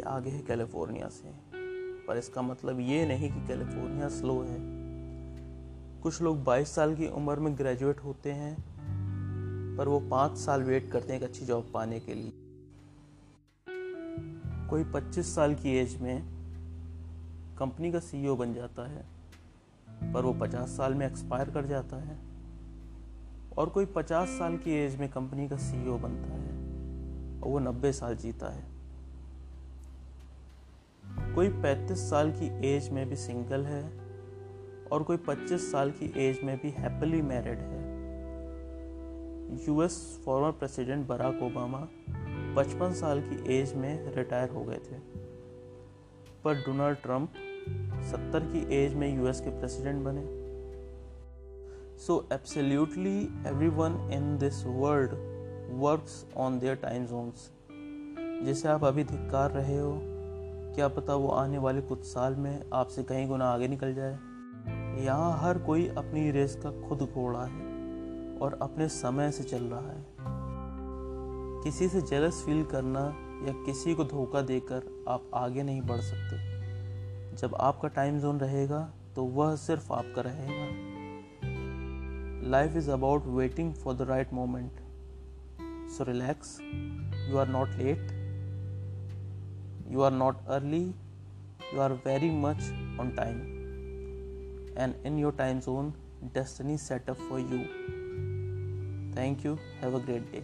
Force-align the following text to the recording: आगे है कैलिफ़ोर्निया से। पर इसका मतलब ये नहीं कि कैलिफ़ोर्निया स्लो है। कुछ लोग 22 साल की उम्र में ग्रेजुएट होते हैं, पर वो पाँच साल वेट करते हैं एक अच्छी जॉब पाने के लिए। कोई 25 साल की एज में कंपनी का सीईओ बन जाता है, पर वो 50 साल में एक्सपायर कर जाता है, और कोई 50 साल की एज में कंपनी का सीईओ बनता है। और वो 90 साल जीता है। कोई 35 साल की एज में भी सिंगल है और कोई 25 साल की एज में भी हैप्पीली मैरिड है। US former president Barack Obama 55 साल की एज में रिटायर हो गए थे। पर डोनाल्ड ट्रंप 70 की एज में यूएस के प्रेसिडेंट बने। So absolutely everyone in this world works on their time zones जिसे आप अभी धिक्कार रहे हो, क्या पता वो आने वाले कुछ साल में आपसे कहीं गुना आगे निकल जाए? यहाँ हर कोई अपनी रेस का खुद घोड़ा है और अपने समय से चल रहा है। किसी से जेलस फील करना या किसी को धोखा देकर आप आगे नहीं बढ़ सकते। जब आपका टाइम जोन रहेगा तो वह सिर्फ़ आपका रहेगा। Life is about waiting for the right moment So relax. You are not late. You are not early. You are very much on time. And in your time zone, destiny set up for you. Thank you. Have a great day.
आगे 0.00 0.30
है 0.30 0.42
कैलिफ़ोर्निया 0.42 1.08
से। 1.08 1.28
पर 2.06 2.16
इसका 2.16 2.42
मतलब 2.42 2.80
ये 2.80 3.06
नहीं 3.06 3.32
कि 3.32 3.46
कैलिफ़ोर्निया 3.46 4.08
स्लो 4.08 4.42
है। 4.42 4.58
कुछ 6.00 6.22
लोग 6.22 6.44
22 6.44 6.74
साल 6.74 6.94
की 6.94 7.06
उम्र 7.06 7.40
में 7.40 7.58
ग्रेजुएट 7.58 7.98
होते 7.98 8.32
हैं, 8.32 8.56
पर 9.76 9.88
वो 9.88 10.00
पाँच 10.00 10.38
साल 10.38 10.62
वेट 10.62 10.90
करते 10.90 11.12
हैं 11.12 11.20
एक 11.20 11.26
अच्छी 11.26 11.46
जॉब 11.46 11.70
पाने 11.74 12.00
के 12.00 12.14
लिए। 12.14 12.32
कोई 14.70 14.84
25 14.84 15.34
साल 15.34 15.54
की 15.54 15.76
एज 15.76 16.00
में 16.00 16.22
कंपनी 17.58 17.92
का 17.92 18.00
सीईओ 18.00 18.36
बन 18.36 18.54
जाता 18.54 18.88
है, 18.88 19.04
पर 20.14 20.22
वो 20.24 20.32
50 20.32 20.76
साल 20.76 20.94
में 20.94 21.06
एक्सपायर 21.06 21.50
कर 21.50 21.66
जाता 21.66 21.96
है, 21.96 22.18
और 23.58 23.68
कोई 23.68 23.86
50 23.86 24.28
साल 24.28 24.56
की 24.56 24.72
एज 24.72 24.96
में 24.96 25.08
कंपनी 25.08 25.48
का 25.48 25.56
सीईओ 25.56 25.98
बनता 25.98 26.32
है। 26.34 26.53
और 27.44 27.50
वो 27.50 27.58
90 27.58 27.92
साल 27.92 28.16
जीता 28.16 28.52
है। 28.54 28.64
कोई 31.34 31.48
35 31.48 32.10
साल 32.10 32.30
की 32.30 32.74
एज 32.74 32.90
में 32.90 33.08
भी 33.08 33.16
सिंगल 33.16 33.64
है 33.64 33.90
और 34.92 35.02
कोई 35.02 35.16
25 35.16 35.72
साल 35.72 35.90
की 35.90 36.12
एज 36.16 36.40
में 36.42 36.60
भी 36.60 36.70
हैप्पीली 36.70 37.22
मैरिड 37.22 37.58
है। 37.58 37.84
US 39.68 40.22
former 40.24 40.50
president 40.50 41.06
Barack 41.06 41.42
Obama 41.42 41.88
55 42.54 42.92
साल 42.92 43.20
की 43.20 43.58
एज 43.58 43.74
में 43.74 44.14
रिटायर 44.14 44.48
हो 44.48 44.64
गए 44.64 44.76
थे। 44.76 44.96
पर 46.44 46.54
डोनाल्ड 46.54 46.98
ट्रंप 46.98 47.30
70 48.04 48.52
की 48.52 48.76
एज 48.76 48.94
में 48.94 49.16
यूएस 49.16 49.40
के 49.40 49.50
प्रेसिडेंट 49.50 50.04
बने। 50.04 50.44
So 51.98 52.28
absolutely 52.32 53.22
everyone 53.46 54.10
in 54.12 54.38
this 54.38 54.64
world 54.66 55.33
works 55.74 56.24
on 56.36 56.58
their 56.58 56.74
time 56.74 57.06
zones 57.06 57.50
जिसे 58.44 58.68
आप 58.68 58.84
अभी 58.84 59.04
धिक्कार 59.04 59.50
रहे 59.50 59.78
हो, 59.78 59.98
क्या 60.74 60.88
पता 60.88 61.14
वो 61.14 61.28
आने 61.28 61.58
वाले 61.58 61.80
कुछ 61.80 62.04
साल 62.04 62.34
में 62.34 62.70
आपसे 62.72 63.02
कहीं 63.02 63.26
गुना 63.28 63.48
आगे 63.50 63.68
निकल 63.68 63.94
जाए? 63.94 64.18
यहाँ 65.04 65.38
हर 65.40 65.58
कोई 65.58 65.86
अपनी 65.88 66.30
रेस 66.30 66.56
का 66.66 66.70
खुद 66.88 67.02
घोड़ा 67.14 67.44
है 67.44 67.62
और 68.38 68.58
अपने 68.62 68.88
समय 68.88 69.30
से 69.30 69.44
चल 69.44 69.64
रहा 69.64 69.90
है। 69.90 70.04
किसी 71.64 71.88
से 71.88 72.00
जेलस 72.02 72.42
फील 72.46 72.64
करना 72.64 73.04
या 73.46 73.52
किसी 73.66 73.94
को 73.94 74.04
धोखा 74.04 74.40
देकर 74.42 75.04
आप 75.08 75.30
आगे 75.34 75.62
नहीं 75.62 75.82
बढ़ 75.82 76.00
सकते। 76.00 77.36
जब 77.36 77.54
आपका 77.60 77.88
टाइम 77.88 78.18
जोन 78.18 78.40
रहेगा 78.40 78.80
तो 79.16 79.24
वह 79.24 79.54
सिर्फ़ 79.56 79.92
आपका 79.92 80.22
रहेगा। 80.22 80.66
Life 82.50 82.76
is 82.76 82.90
about 82.90 83.26
waiting 83.26 83.74
for 83.74 83.94
the 83.94 84.02
right 84.02 84.32
moment 84.32 84.80
So 85.96 86.04
relax. 86.04 86.60
You 87.28 87.38
are 87.38 87.46
not 87.46 87.78
late. 87.78 88.12
You 89.88 90.02
are 90.02 90.10
not 90.10 90.40
early. 90.48 90.92
You 91.72 91.80
are 91.80 91.94
very 92.06 92.30
much 92.30 92.62
on 92.98 93.14
time. 93.14 93.38
And 94.76 94.96
in 95.04 95.18
your 95.18 95.30
time 95.30 95.60
zone, 95.60 95.94
destiny 96.32 96.78
set 96.78 97.08
up 97.08 97.16
for 97.28 97.38
you. 97.38 97.60
Thank 99.14 99.44
you. 99.44 99.56
Have 99.82 99.94
a 99.94 100.00
great 100.00 100.32
day. 100.32 100.42